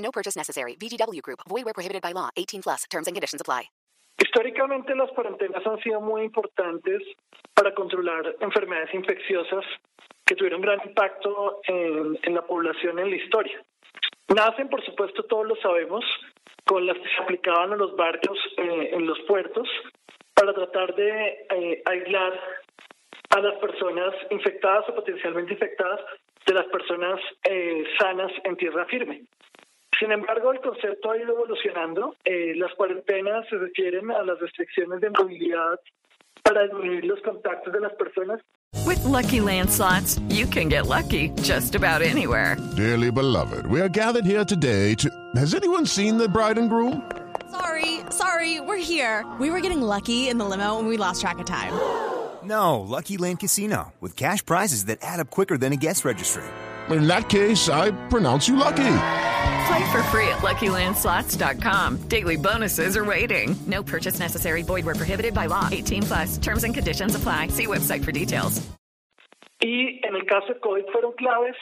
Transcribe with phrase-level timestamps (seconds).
[0.00, 0.76] No purchase necessary.
[0.76, 1.40] VGW Group.
[1.48, 2.30] Void where prohibited by law.
[2.36, 2.84] 18 plus.
[2.90, 3.70] Terms and conditions apply.
[4.18, 7.00] Históricamente las cuarentenas han sido muy importantes
[7.54, 9.64] para controlar enfermedades infecciosas
[10.26, 13.64] que tuvieron gran impacto en, en la población en la historia.
[14.28, 16.04] Nacen, por supuesto, todos lo sabemos,
[16.64, 19.68] con las que se aplicaban a los barcos eh, en los puertos
[20.34, 22.32] para tratar de eh, aislar
[23.30, 26.00] a las personas infectadas o potencialmente infectadas
[26.46, 29.22] de las personas eh, sanas en tierra firme.
[30.00, 32.16] Sin embargo, el concepto ha ido evolucionando.
[32.24, 35.78] Eh, las cuarentenas se refieren a las restricciones de movilidad
[36.42, 38.40] para disminuir los contactos de las personas.
[38.86, 42.56] With Lucky Land slots, you can get lucky just about anywhere.
[42.76, 45.10] Dearly beloved, we are gathered here today to.
[45.36, 47.02] Has anyone seen the bride and groom?
[47.50, 49.26] Sorry, sorry, we're here.
[49.38, 51.74] We were getting lucky in the limo and we lost track of time.
[52.42, 56.44] No, Lucky Land Casino, with cash prizes that add up quicker than a guest registry.
[56.88, 59.19] In that case, I pronounce you lucky.
[59.66, 62.08] Play for free at LuckyLandSlots.com.
[62.08, 63.56] Daily bonuses are waiting.
[63.66, 64.62] No purchase necessary.
[64.62, 65.68] Void where prohibited by law.
[65.70, 66.38] 18 plus.
[66.38, 67.48] Terms and conditions apply.
[67.48, 68.62] See website for details.
[69.60, 71.54] Y en el caso de COVID fueron claves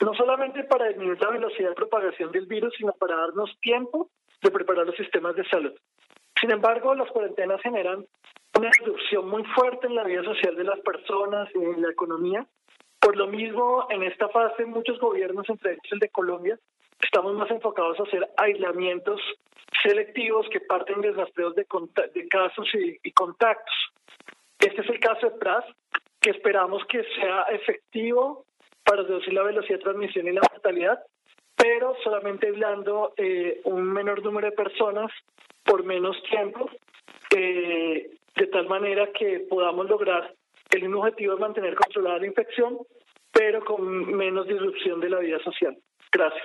[0.00, 4.10] no solamente para disminuir la velocidad de propagación del virus, sino para darnos tiempo
[4.42, 5.72] de preparar los sistemas de salud.
[6.40, 8.04] Sin embargo, las cuarentenas generan
[8.58, 12.46] una reducción muy fuerte en la vida social de las personas y en la economía.
[13.00, 16.58] Por lo mismo, en esta fase, muchos gobiernos, entre ellos el de Colombia,
[17.04, 19.20] estamos más enfocados a hacer aislamientos
[19.82, 21.66] selectivos que parten de rastreos de,
[22.14, 23.74] de casos y, contactos.
[24.58, 25.64] Este es el caso de PRAS,
[26.20, 28.46] que esperamos que sea efectivo
[28.82, 31.02] para reducir la velocidad de transmisión y la mortalidad,
[31.56, 35.10] pero solamente aislando eh, un menor número de personas
[35.64, 36.70] por menos tiempo,
[37.36, 40.34] eh, de tal manera que podamos lograr
[40.70, 42.78] el mismo objetivo de mantener controlada la infección,
[43.32, 45.76] pero con menos disrupción de la vida social.
[46.10, 46.44] Gracias.